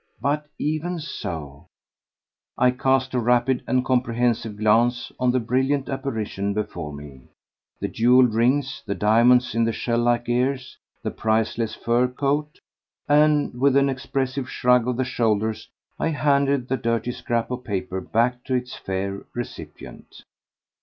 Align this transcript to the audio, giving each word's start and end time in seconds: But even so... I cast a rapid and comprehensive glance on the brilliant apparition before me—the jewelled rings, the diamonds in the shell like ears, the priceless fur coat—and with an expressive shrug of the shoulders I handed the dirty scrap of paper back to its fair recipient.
But 0.19 0.47
even 0.57 0.97
so... 0.97 1.67
I 2.57 2.71
cast 2.71 3.13
a 3.13 3.19
rapid 3.19 3.63
and 3.67 3.85
comprehensive 3.85 4.57
glance 4.57 5.11
on 5.19 5.29
the 5.29 5.39
brilliant 5.39 5.89
apparition 5.89 6.55
before 6.55 6.91
me—the 6.91 7.87
jewelled 7.87 8.33
rings, 8.33 8.81
the 8.83 8.95
diamonds 8.95 9.53
in 9.53 9.63
the 9.63 9.71
shell 9.71 9.99
like 9.99 10.27
ears, 10.27 10.75
the 11.03 11.11
priceless 11.11 11.75
fur 11.75 12.07
coat—and 12.07 13.53
with 13.53 13.75
an 13.75 13.89
expressive 13.89 14.49
shrug 14.49 14.87
of 14.87 14.97
the 14.97 15.03
shoulders 15.05 15.69
I 15.99 16.07
handed 16.07 16.67
the 16.67 16.77
dirty 16.77 17.11
scrap 17.11 17.51
of 17.51 17.63
paper 17.63 18.01
back 18.01 18.43
to 18.45 18.55
its 18.55 18.75
fair 18.75 19.23
recipient. 19.35 20.23